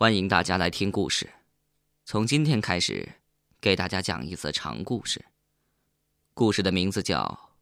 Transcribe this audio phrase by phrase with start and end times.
[0.00, 1.28] 欢迎大家来听故事。
[2.06, 3.16] 从今天开始，
[3.60, 5.22] 给大家讲一则长故事。
[6.32, 7.22] 故事的名字叫《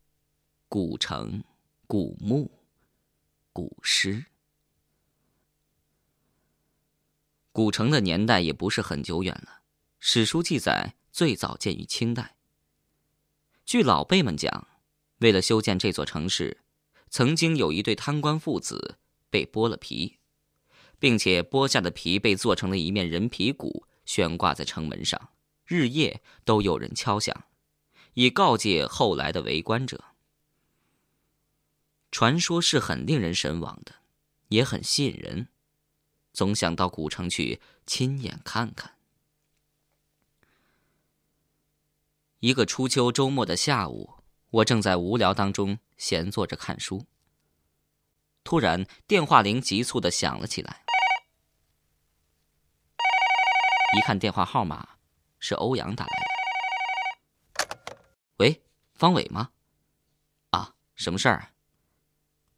[0.68, 1.42] 古城、
[1.88, 2.48] 古墓、
[3.52, 4.14] 古诗》。
[7.50, 9.62] 古城的年代也不是很久远了，
[9.98, 12.36] 史书记载最早建于清代。
[13.64, 14.68] 据老辈们讲，
[15.18, 16.58] 为了修建这座城市，
[17.10, 20.17] 曾经有一对贪官父子被剥了皮。
[20.98, 25.30] 并且剥下的皮被做成了一面人皮鼓，悬挂在城门上，
[25.64, 27.44] 日夜都有人敲响，
[28.14, 30.04] 以告诫后来的围观者。
[32.10, 33.96] 传说是很令人神往的，
[34.48, 35.48] 也很吸引人，
[36.32, 38.96] 总想到古城去亲眼看看。
[42.40, 44.14] 一个初秋周末的下午，
[44.50, 47.04] 我正在无聊当中闲坐着看书，
[48.42, 50.87] 突然电话铃急促的响了起来。
[53.96, 54.96] 一看电话号码，
[55.38, 57.96] 是欧阳打来的。
[58.36, 58.62] 喂，
[58.94, 59.50] 方伟吗？
[60.50, 61.54] 啊，什么事儿？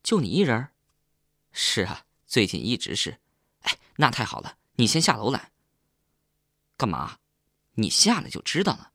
[0.03, 0.71] 就你一人？
[1.53, 3.21] 是啊，最近一直是。
[3.61, 5.53] 哎，那太好了，你先下楼来。
[6.77, 7.19] 干嘛？
[7.75, 8.93] 你下来就知道了。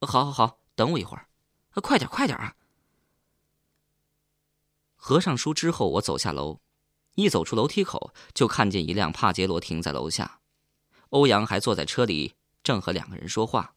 [0.00, 1.28] 好，好，好，等我一会儿。
[1.74, 2.56] 快点，快点啊！
[4.96, 6.60] 合上书之后，我走下楼，
[7.14, 10.39] 一走出楼梯口，就看见一辆帕杰罗停在楼下。
[11.10, 13.76] 欧阳还坐在车里，正和两个人说话。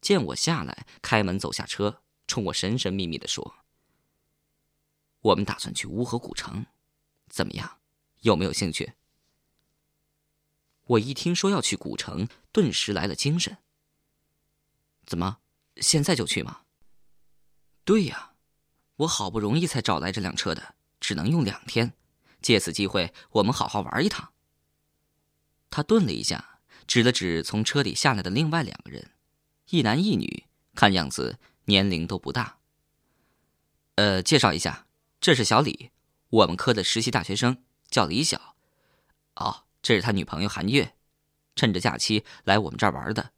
[0.00, 3.56] 见我下来，开门走下车，冲我神神秘秘的说
[5.20, 6.66] ：“我们打算去乌河古城，
[7.28, 7.78] 怎么样？
[8.20, 8.94] 有没有兴趣？”
[10.86, 13.58] 我一听说要去古城，顿时来了精神。
[15.06, 15.38] 怎么，
[15.76, 16.62] 现在就去吗？
[17.84, 18.32] 对呀，
[18.96, 21.92] 我好不容易才找来这辆车的，只能用两天，
[22.42, 24.29] 借此机会，我们好好玩一趟。
[25.70, 29.12] 他顿了一下，指了指从车里下来的另外两个人，
[29.70, 32.58] 一男一女，看样子年龄都不大。
[33.94, 34.86] 呃，介绍一下，
[35.20, 35.90] 这是小李，
[36.30, 38.56] 我们科的实习大学生，叫李晓。
[39.36, 40.94] 哦，这是他女朋友韩月，
[41.54, 43.30] 趁着假期来我们这儿玩的。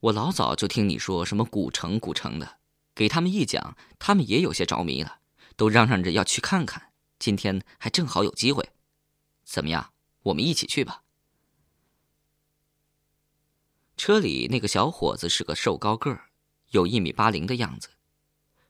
[0.00, 2.58] 我老早就听你说什么古城古城的，
[2.94, 5.20] 给他们一讲，他们也有些着迷了，
[5.56, 6.92] 都嚷嚷着要去看看。
[7.18, 8.68] 今天还正好有机会，
[9.44, 9.93] 怎么样？
[10.24, 11.02] 我们一起去吧。
[13.96, 16.30] 车里那个小伙子是个瘦高个儿，
[16.70, 17.90] 有一米八零的样子，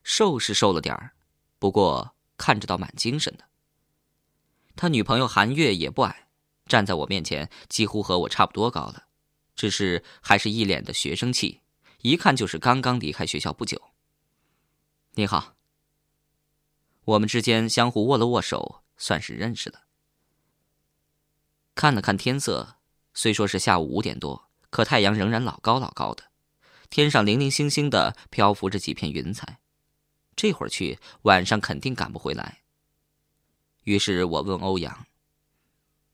[0.03, 1.15] 瘦是瘦了点儿，
[1.57, 3.45] 不过看着倒蛮精神的。
[4.75, 6.27] 他女朋友韩月也不矮，
[6.65, 9.07] 站在我面前几乎和我差不多高了，
[9.55, 11.61] 只是还是一脸的学生气，
[12.01, 13.81] 一看就是刚刚离开学校不久。
[15.13, 15.55] 你好，
[17.05, 19.84] 我们之间相互握了握手，算是认识了。
[21.75, 22.77] 看了看天色，
[23.13, 26.23] 虽说是下午五点多，可太阳仍然老高老高的，
[26.89, 29.59] 天上零零星星的漂浮着几片云彩。
[30.37, 32.61] 这会儿去，晚上肯定赶不回来。
[33.83, 35.05] 于是我问欧阳：“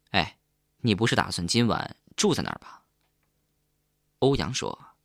[0.09, 0.39] 哎，
[0.79, 2.81] 你不是打算今晚住在那儿吧？”
[4.17, 4.95] 欧阳说：“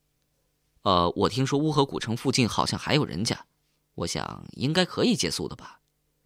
[0.81, 3.45] 呃，我听说乌河古城附近好像还有人家，
[3.93, 5.81] 我想应该可以借宿的吧。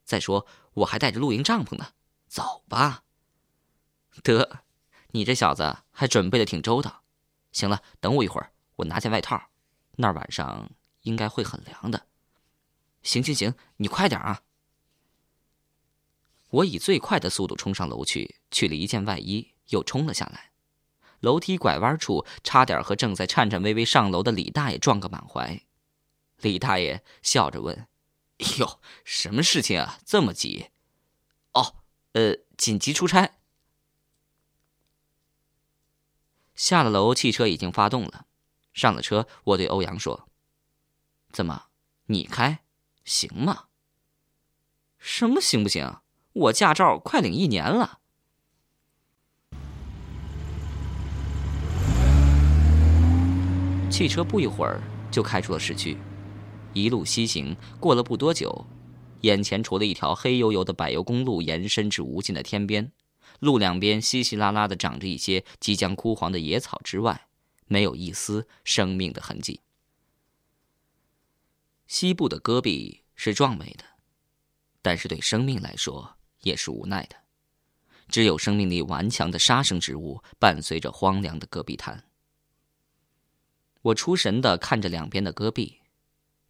[0.06, 1.92] 再说我还带着露营帐篷呢，
[2.28, 3.04] 走吧。”
[4.24, 4.64] 得，
[5.12, 7.04] 你这小子还准备的挺周到。
[7.52, 9.50] 行了，等我一会儿，我拿件外套。
[9.98, 12.08] 那儿晚上应该会很凉的。
[13.04, 14.44] 行行行，你快点啊！
[16.50, 20.52] 我以最快的速度冲上楼去，取了一件外衣，又冲了下来。
[21.20, 25.62] 楼梯拐弯处，差点和正在颤颤巍巍上楼的李大爷撞个满怀。
[26.38, 27.88] 李大爷笑着问
[28.60, 30.00] ：“哟，什么事情啊？
[30.06, 30.72] 这么急
[31.54, 31.76] ？”“哦，
[32.14, 33.36] 呃，紧急出差。”
[36.62, 38.28] 下了楼，汽车已经发动了。
[38.72, 40.28] 上了车，我对欧阳说
[41.34, 41.64] ：“怎么，
[42.06, 42.60] 你开，
[43.04, 43.64] 行吗？
[45.00, 45.96] 什么行不行？
[46.34, 47.98] 我驾照快领一年了。”
[53.90, 54.80] 汽车不一会儿
[55.10, 55.98] 就开出了市区，
[56.74, 57.58] 一路西行。
[57.80, 58.68] 过了不多久，
[59.22, 62.92] 眼前除了一条黑油油的柏油公路延伸至无尽的天边。
[63.42, 67.28] 路两边稀稀拉拉的长着一些即将枯黄的野草之外，
[67.66, 69.62] 没有一丝生命的痕迹。
[71.88, 73.84] 西部的戈壁是壮美的，
[74.84, 77.16] 但是对生命来说也是无奈的。
[78.08, 82.08] 只有生命力顽强的沙生植物伴随着荒凉的戈壁滩。
[83.82, 85.80] 我出神的看着两边的戈壁，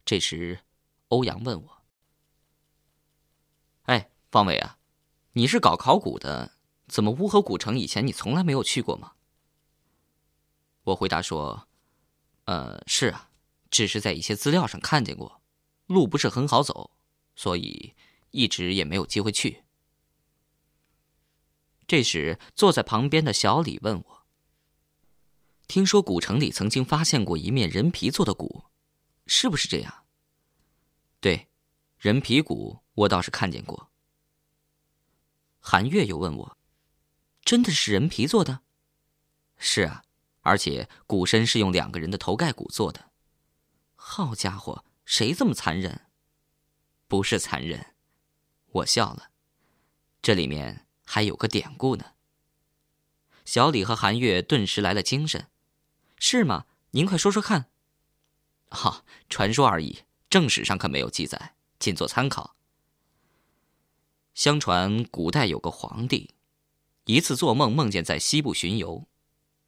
[0.04, 0.60] 这时，
[1.08, 1.82] 欧阳问我
[3.84, 4.76] ：“哎，方伟啊，
[5.32, 6.52] 你是搞考古的？”
[6.92, 9.14] 怎么乌河古城以前你从来没有去过吗？”
[10.84, 11.66] 我回答说
[12.44, 13.30] ：“呃，是啊，
[13.70, 15.40] 只是在一些资料上看见过，
[15.86, 16.90] 路不是很好走，
[17.34, 17.94] 所以
[18.30, 19.64] 一直也没有机会去。”
[21.88, 24.26] 这时，坐在旁边的小李问我
[25.66, 28.64] ：“听说古城里曾经发现过一面人皮做的鼓，
[29.26, 30.04] 是不是这样
[31.20, 31.48] ？”“对，
[31.96, 33.90] 人皮鼓我倒是看见过。”
[35.64, 36.58] 韩月又问我
[37.44, 38.60] ：“真的是人皮做的
[39.58, 40.02] ？”“是啊，
[40.40, 43.10] 而且鼓身是用两个人的头盖骨做的。
[43.94, 46.06] ”“好家伙，谁这么残忍
[47.08, 47.94] ？”“不是残忍。”
[48.72, 49.30] 我笑了，
[50.20, 50.86] 这里面。
[51.04, 52.12] 还有个典故呢。
[53.44, 55.48] 小李和韩月顿时来了精神，
[56.16, 56.64] 是吗？
[56.92, 57.66] 您快说说看。
[58.70, 62.56] 哈，传说而已，正史上可没有记载，仅做参考。
[64.32, 66.34] 相传古代有个皇帝，
[67.04, 69.06] 一次做梦梦见在西部巡游，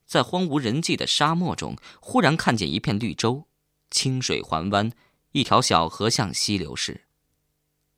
[0.07, 3.47] 在荒无人迹的沙漠中，忽然看见一片绿洲，
[3.91, 4.93] 清水环湾，
[5.33, 7.03] 一条小河向西流逝，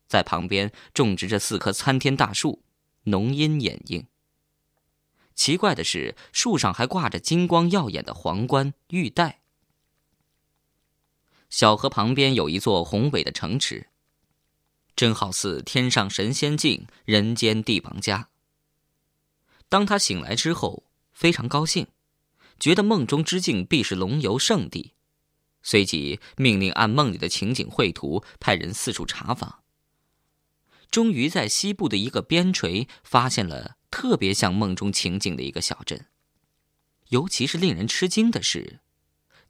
[0.07, 2.63] 在旁边种植着四棵参天大树。
[3.07, 4.05] 浓荫掩映。
[5.33, 9.39] 奇怪的是，树上还挂着金光耀眼的皇冠玉带。
[11.49, 13.87] 小河旁边有一座宏伟的城池，
[14.93, 18.27] 真好似天上神仙境，人间帝王家。
[19.69, 21.87] 当他醒来之后，非常高兴，
[22.59, 24.93] 觉得梦中之境必是龙游圣地，
[25.61, 29.63] 随即命令按梦里的情景绘图，派人四处查访。
[30.89, 36.05] 终于在西部的一个边陲发现了特别像梦中情景的一个小镇。
[37.09, 38.79] 尤其是令人吃惊的是，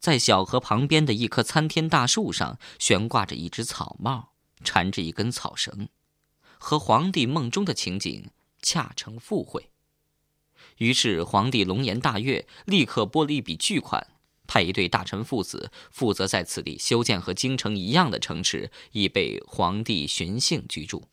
[0.00, 4.32] 在小河旁边的一棵参天大树上悬挂着一只草帽，
[4.64, 5.88] 缠着一根草绳，
[6.58, 8.30] 和皇帝梦中的情景
[8.60, 9.70] 恰成附会。
[10.78, 14.06] 于是皇帝龙颜大悦，立刻拨了一笔巨款，
[14.46, 21.08] 派一对大臣父子负责在此地修建和京城一样的城池，以备皇帝巡幸居住。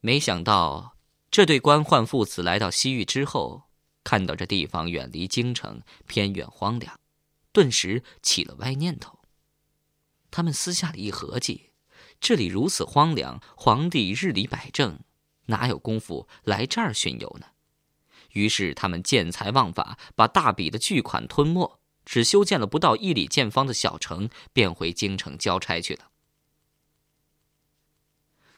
[0.00, 0.96] 没想到，
[1.30, 3.64] 这对官宦父子来到西域之后，
[4.02, 6.98] 看到这地方远离京城，偏远荒凉，
[7.52, 9.20] 顿时起了歪念头。
[10.30, 11.70] 他们私下里一合计，
[12.18, 14.98] 这里如此荒凉，皇帝日理百政，
[15.46, 17.46] 哪有功夫来这儿巡游呢？
[18.32, 26.08] 于是他们见财忘法，把大笔的巨款吞没，只修建了不到一里见方的小城，便回京城交差去了。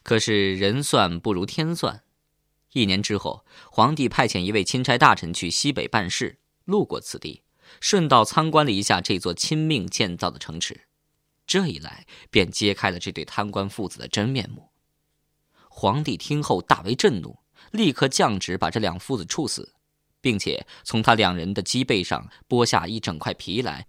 [0.05, 2.05] 可是人算不如天算，
[2.75, 7.43] 一年之后，皇帝派遣一位钦差大臣去西北办事，路过此地，
[7.81, 10.83] 顺道参观了一下这座亲命建造的城池。
[11.47, 14.71] 这一来，便揭开了这对贪官父子的真面目。
[15.77, 17.37] 皇帝听后大为震怒，
[17.73, 19.75] 立刻降旨把这两父子处死，
[20.21, 23.89] 并且从他两人的脊背上剥下一整块皮来，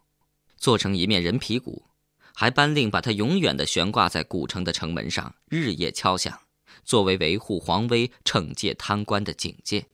[0.57, 1.85] 做成一面人皮鼓。
[2.33, 6.37] 还颁令把它永远的悬挂在古城的城门上，日夜敲响，
[6.83, 9.85] 作为维护皇威、惩戒贪官的警戒。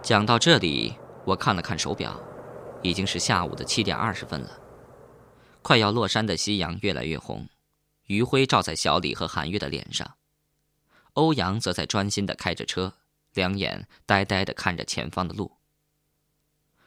[0.00, 0.94] 讲到这里，
[1.24, 2.18] 我看了看手表，
[2.80, 4.67] 已经是下午的七点二十分了。
[5.68, 7.46] 快要落山的夕阳越来越红，
[8.04, 10.16] 余晖照在小李和韩月的脸上。
[11.12, 12.96] 欧阳则在专心的开着车，
[13.34, 15.58] 两眼呆呆的看着前方的路。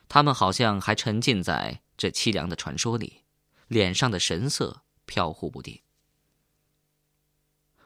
[0.10, 3.24] 他们好像还沉浸在这凄凉的传说里，
[3.68, 5.84] 脸上的神色飘忽不定。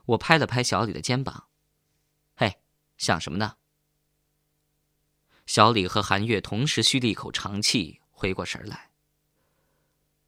[0.05, 1.49] 我拍了拍小李的肩膀
[2.37, 2.61] ：“嘿，
[2.97, 3.57] 想什么呢？”
[5.45, 8.91] 小李和韩月同时吁了一口长气，回过神来。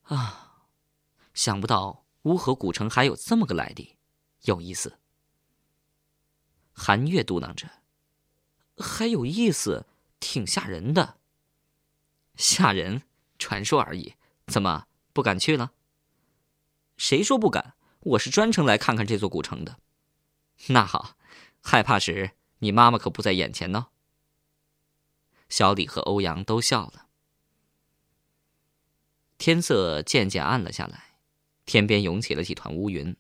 [0.04, 0.47] 啊，
[1.38, 3.96] 想不到乌河古城还有这么个来历，
[4.46, 4.98] 有意思。
[6.74, 7.70] 韩月嘟囔着
[8.76, 9.86] ：“还有意思，
[10.20, 11.20] 挺吓人的。”
[12.36, 13.04] 吓人，
[13.38, 14.16] 传说而已。
[14.48, 15.74] 怎么不敢去了？
[16.98, 17.76] 谁说不敢？
[18.00, 19.78] 我是专程来看看这座古城的。
[20.70, 21.18] 那好，
[21.62, 23.90] 害怕时你妈妈可不在眼前呢。
[25.50, 27.06] 小李和欧阳都笑了。
[29.38, 31.07] 天色渐渐暗了下来，
[31.68, 33.16] 天边涌起了几团乌云，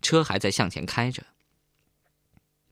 [0.00, 1.26] 车还在向前开着。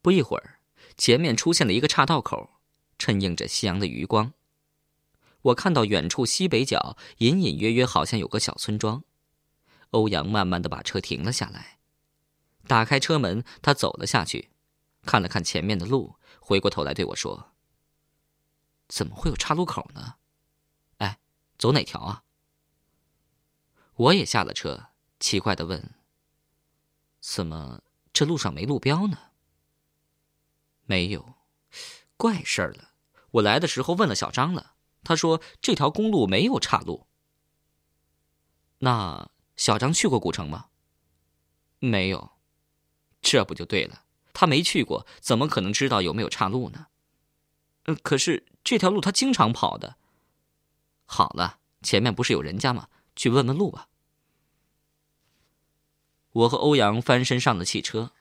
[0.01, 0.61] 不一会儿，
[0.97, 2.53] 前面出现了一个岔道口，
[2.99, 4.33] 衬映着夕阳的余光。
[5.43, 9.03] 我看到远处西北角隐隐约约好像有个小村庄，
[9.91, 11.79] 欧阳慢慢的把车停了下来，
[12.67, 14.51] 打开车门，他走了下去，
[15.03, 17.53] 看了看前面的路，回过头来对我说
[18.87, 20.15] ：“怎么会有岔路口呢？
[20.99, 21.19] 哎，
[21.59, 22.23] 走哪条啊？”
[23.95, 25.95] 我也下了车，奇怪的问
[27.21, 27.83] ：“怎么
[28.13, 29.19] 这路上没路标呢？
[30.85, 31.35] 没有，
[32.17, 32.93] 怪事儿了。
[33.33, 37.07] 我来的时候问了小张了，他说这条公路没有岔路。
[38.79, 40.69] 那小张去过古城吗？
[41.81, 42.33] 没有，
[43.21, 44.05] 这不就对了？
[44.33, 46.87] 他没去过，怎么可能知道有没有岔路呢？
[47.85, 49.97] 嗯，可是这条路他经常跑的。
[51.05, 52.89] 好了，前面不是有人家吗？
[53.17, 53.89] 去问问路吧。
[56.39, 58.13] 我和欧阳翻身上了汽车，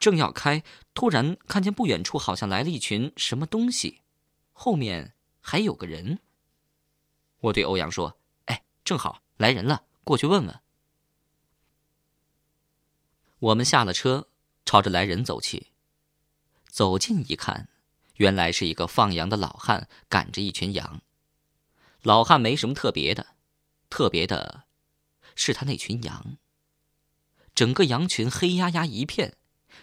[0.00, 0.64] 正要开，
[0.94, 4.00] 突然看见不远处好像来了一群什么东西，
[4.52, 6.18] 后面还有个人。
[7.38, 10.60] 我对欧阳说：“哎，正好来人了，过去问问。”
[13.38, 14.26] 我们下了车，
[14.64, 15.68] 朝着来人走去。
[16.66, 17.68] 走近一看，
[18.16, 21.00] 原来是一个放羊的老汉赶着一群羊。
[22.02, 23.36] 老汉没什么特别的，
[23.88, 24.64] 特别的，
[25.36, 26.38] 是他那群羊。
[27.54, 29.36] 整个羊群黑压压一片，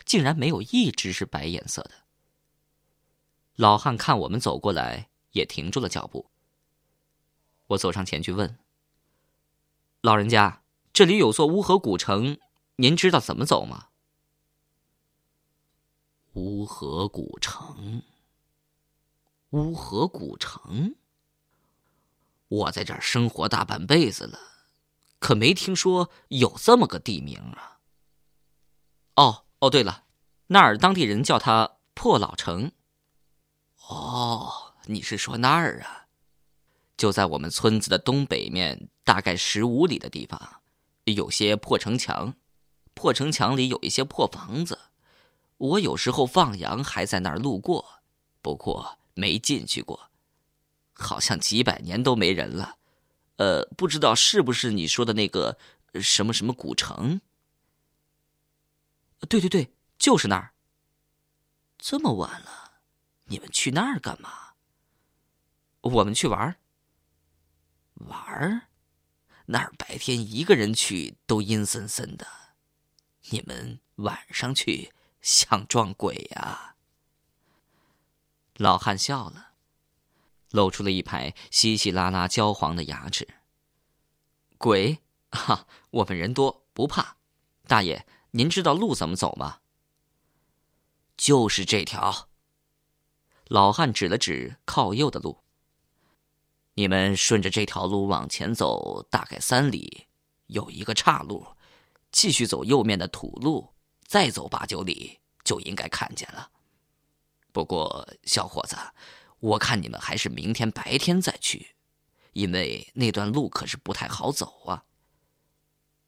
[0.06, 1.92] 竟然没有一只是白颜色的。
[3.56, 6.30] 老汉看我们走过来，也停住了脚步。
[7.68, 8.58] 我走上前去问
[10.02, 12.38] ：“老人家，这里有座乌河古城。”
[12.78, 13.90] 您知道怎么走吗？
[16.36, 18.04] 乌河古城，
[19.50, 20.96] 乌河古城。
[22.48, 24.40] 我在这儿生活大半辈子了，
[25.20, 27.80] 可没听说有这么个地名啊。
[29.16, 30.06] 哦哦，对了，
[30.48, 32.72] 那儿当地人叫它破老城。
[33.90, 36.08] 哦，你是说那儿啊？
[36.96, 40.62] 就在我们村子的东北面，大概十五里的地方，
[41.06, 42.34] 有些破城墙。
[42.94, 44.78] 破城墙里有一些破房子，
[45.58, 48.02] 我有时候放羊还在那儿路过，
[48.42, 50.10] 不过没进去过，
[50.94, 52.79] 好像几百年都没人了。
[53.40, 55.58] 呃，不知道是不是你说的那个
[56.02, 57.22] 什么什么古城？
[59.30, 60.54] 对对对，就是那儿。
[61.78, 62.82] 这么晚了，
[63.26, 64.56] 你们去那儿干嘛？
[65.80, 66.58] 我们去玩儿。
[67.94, 68.68] 玩儿？
[69.46, 72.28] 那儿白天一个人去都阴森森的。
[73.30, 74.92] 你们晚上去
[75.22, 76.76] 想撞鬼呀？
[78.58, 79.49] 老汉笑了，
[80.52, 83.28] 露出了一排稀稀拉拉焦黄的牙齿。
[84.58, 85.00] 鬼？
[85.32, 87.18] 哈，我们人多不怕。
[87.68, 89.60] 大爷，您知道路怎么走吗？
[91.16, 92.30] 就是这条。
[93.48, 95.44] 老汉指了指靠右的路。
[96.76, 100.08] 你们顺着这条路往前走，大概三里，
[100.48, 101.46] 有一个岔路。
[102.12, 103.74] 继续走右面的土路，
[104.08, 106.50] 再走八九里就应该看见了。
[107.52, 108.76] 不过，小伙子，
[109.40, 111.76] 我看你们还是明天白天再去，
[112.34, 114.86] 因为那段路可是不太好走啊。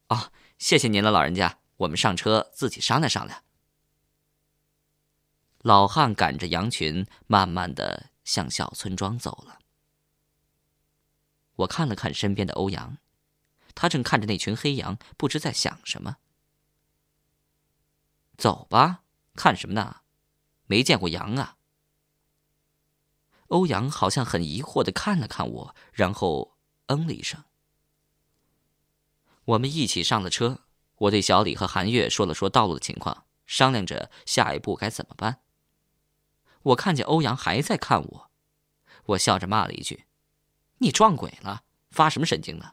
[0.08, 3.42] 哦，谢谢您了，老人家，我们上车自己商量商量。
[5.58, 9.60] 老汉赶着羊群，慢慢的向小村庄走了。
[11.54, 12.98] 我看了看身边的欧阳。
[13.74, 16.18] 他正看着那群黑羊，不知在想什么。
[18.36, 20.02] 走吧，看什么呢？
[20.66, 21.56] 没见过羊啊。
[23.52, 26.56] 欧阳好像很疑惑的看了看我，然后
[26.86, 27.44] 嗯了一声。
[29.44, 30.62] 我们一起上了车，
[30.96, 35.42] 我对小李和韩月说了说道路的情况，商量着下一步该怎么办。
[36.62, 38.30] 我看见欧阳还在看我，
[39.04, 40.06] 我笑着骂了一句
[40.78, 41.64] ：“你撞鬼了？
[41.90, 42.72] 发什么神经呢？”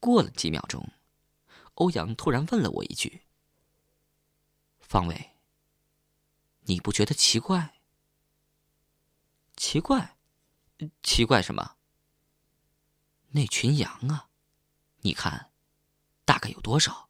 [0.00, 0.90] 过了几秒钟，
[1.74, 3.22] 欧阳突然问了我一句
[4.80, 5.36] ：“方伟，
[6.62, 7.74] 你不觉得奇怪？
[9.56, 10.16] 奇怪？
[11.02, 11.76] 奇怪什么？
[13.28, 14.28] 那群羊啊，
[14.98, 15.50] 你看，
[16.24, 17.08] 大概有多少？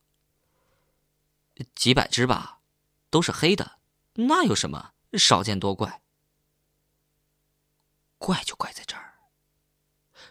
[1.75, 2.61] 几百只吧，
[3.11, 3.79] 都是黑的，
[4.15, 4.95] 那有什么？
[5.15, 6.03] 少见多怪。
[8.19, 9.19] 怪就怪在这儿，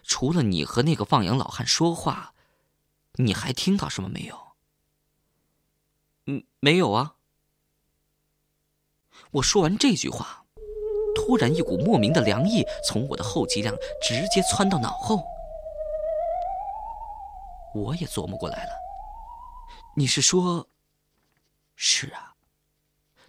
[0.02, 2.32] 除了你和那个放羊老汉说话。”
[3.18, 4.56] 你还听到什么没有？
[6.26, 7.16] 嗯，没有啊。
[9.30, 10.45] 我说完这句话，
[11.16, 15.24] 突然一股莫名的凉意从我的后脊梁直接窜到脑后。
[17.74, 18.72] 我也琢磨过来了，
[19.96, 20.68] 你是说？
[21.74, 22.34] 是啊，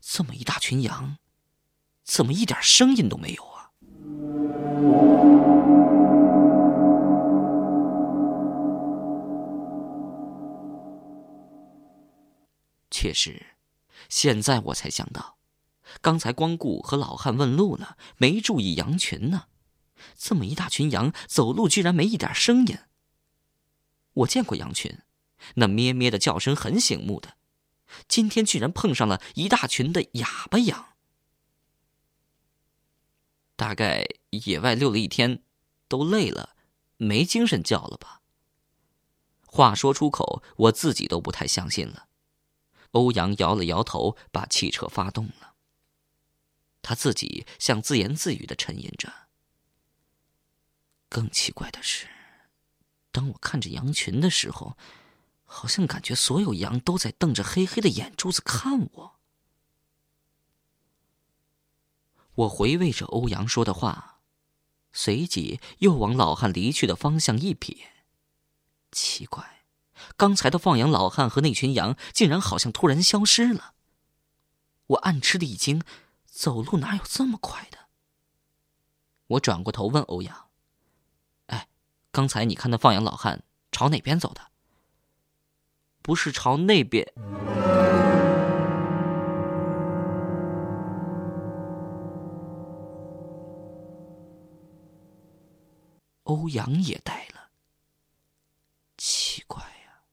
[0.02, 1.18] 这么一大群羊，
[2.04, 3.72] 怎么一点声音都没有啊？
[12.90, 13.46] 确实，
[14.08, 15.37] 现在我才想到，
[16.02, 19.46] 刚才光顾和老汉问路了，没注意羊群呢。
[20.16, 22.78] 这么一大群羊，走路居然没一点声音。
[24.14, 25.00] 我见过羊群，
[25.56, 27.36] 那咩咩的叫声很醒目的。
[28.08, 30.90] 今天居然碰上了一大群的哑巴羊。
[33.56, 35.42] 大概野外溜了一天，
[35.88, 36.56] 都累了，
[36.98, 38.22] 没精神叫了吧？
[39.46, 42.08] 话说出口，我自己都不太相信了。
[42.92, 45.47] 欧阳摇了摇头，把汽车发动了。
[46.88, 49.28] 他自己像自言自语的沉吟着。
[51.10, 52.08] 更奇怪的是，
[53.12, 54.78] 当我看着羊群的时候，
[55.44, 59.20] 好像感觉所有羊都在瞪着黑黑的眼珠子看我。
[62.36, 64.22] 我回味着欧阳说的话，
[64.94, 67.76] 随即又往老汉离去的方向一瞥。
[68.94, 69.66] 奇怪，
[70.16, 73.74] 刚才的放羊老汉和那群羊竟然好像突然消失了。
[74.88, 75.84] 我暗吃了一惊，
[76.38, 77.80] 走路哪有这么快的？
[79.26, 80.50] 我转过头问欧阳
[81.48, 81.68] ：“哎，
[82.12, 83.42] 刚才你看那放羊老汉
[83.72, 84.52] 朝哪边走的？
[86.04, 87.12] 不是朝那边？”
[96.26, 97.50] 欧阳也呆了。
[98.96, 100.04] 奇怪呀！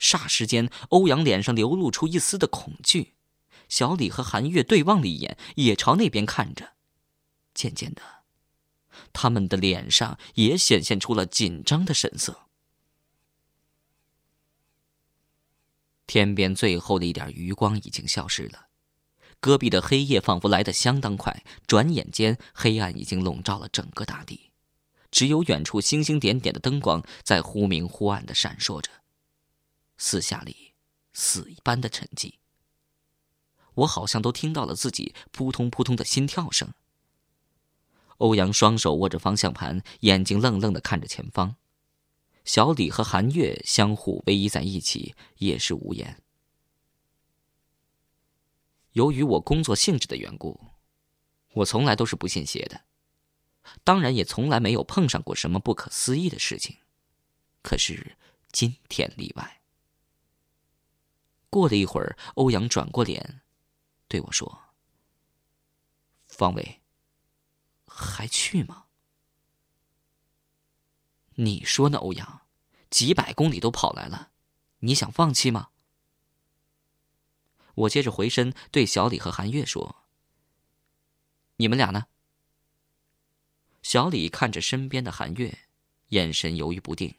[0.00, 3.14] 霎时间，欧阳脸上流露出一丝的恐惧。
[3.70, 6.74] 小李和韩月对望了一眼，也朝那边看着。
[7.54, 8.02] 渐渐的，
[9.14, 12.48] 他们的脸上也显现出了紧张的神色。
[16.06, 18.66] 天边最后的一点余光已经消失了，
[19.38, 24.50] 戈壁的黑夜仿佛来得相当快，转眼间黑暗已经笼罩了整个大地。
[25.12, 28.90] 只有远处星星点点的灯光在忽明忽暗的闪烁着，
[29.96, 30.74] 四下里
[31.12, 32.39] 死一般的沉寂。
[33.74, 36.72] 我好像都听到了自己扑通扑通的心跳声。
[38.18, 41.56] 欧阳双手握着方向盘，眼睛愣愣的看着前方。
[42.44, 46.22] 小李和韩月相互偎依在一起，也是无言。
[48.92, 50.60] 由于我工作性质的缘故，
[51.52, 52.82] 我从来都是不信邪的。
[53.84, 56.76] 当然也从来没有碰上过什么不可思议的事情，
[57.62, 58.16] 可是
[58.50, 59.60] 今天例外。
[61.50, 63.42] 过了一会儿，欧阳转过脸，
[64.10, 64.74] 对我说
[66.26, 66.80] ：“方伟，
[67.86, 68.86] 还去吗？
[71.36, 72.42] 你说呢，欧阳？
[72.90, 74.32] 几百公里都跑来了，
[74.80, 75.68] 你想放弃吗？”
[77.74, 80.02] 我接着回身对小李和韩月说
[81.58, 82.08] ：“你们俩呢？”
[83.80, 85.68] 小李看着身边的韩月，
[86.08, 87.14] 眼神犹豫不定。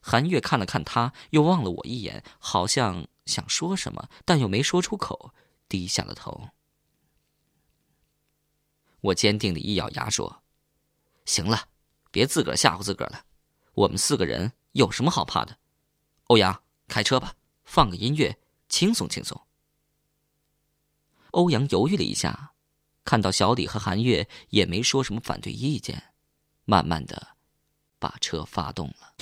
[0.00, 5.32] 韩月看了看他，又望了我一眼，好像想说什么，但又没说出口，
[5.70, 6.50] 低下了头。
[9.00, 10.42] 我坚定的一咬牙说
[11.24, 11.68] ：“行了，
[12.10, 13.24] 别自个儿吓唬自个儿了。
[13.72, 15.56] 我们四个人有什么好怕的？
[16.24, 19.40] 欧阳，开车吧，放个音乐，轻松轻松。”
[21.32, 22.52] 欧阳犹豫了一下。
[23.02, 26.12] 看到小李和韩月也没说什么反对意见，
[26.64, 27.36] 慢慢的
[27.98, 29.14] 把车发动了。